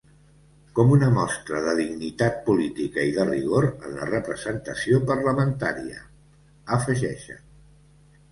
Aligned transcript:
“Com 0.77 0.93
una 0.93 1.09
mostra 1.15 1.59
de 1.65 1.73
dignitat 1.79 2.39
política 2.47 3.03
i 3.09 3.11
de 3.17 3.25
rigor 3.27 3.67
en 3.89 3.93
la 3.99 4.07
representació 4.09 5.01
parlamentària”, 5.11 6.01
afegeixen. 6.79 7.45